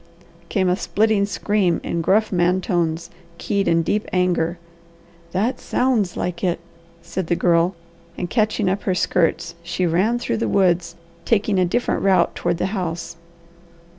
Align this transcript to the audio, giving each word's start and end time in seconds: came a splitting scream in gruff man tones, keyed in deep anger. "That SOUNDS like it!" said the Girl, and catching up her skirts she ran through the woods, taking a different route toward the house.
came 0.49 0.67
a 0.67 0.75
splitting 0.75 1.27
scream 1.27 1.79
in 1.83 2.01
gruff 2.01 2.31
man 2.31 2.59
tones, 2.59 3.11
keyed 3.37 3.67
in 3.67 3.83
deep 3.83 4.07
anger. 4.11 4.57
"That 5.31 5.59
SOUNDS 5.59 6.17
like 6.17 6.43
it!" 6.43 6.59
said 7.03 7.27
the 7.27 7.35
Girl, 7.35 7.75
and 8.17 8.27
catching 8.27 8.67
up 8.67 8.81
her 8.89 8.95
skirts 8.95 9.53
she 9.61 9.85
ran 9.85 10.17
through 10.17 10.37
the 10.37 10.47
woods, 10.49 10.95
taking 11.23 11.59
a 11.59 11.65
different 11.65 12.01
route 12.01 12.33
toward 12.33 12.57
the 12.57 12.65
house. 12.73 13.15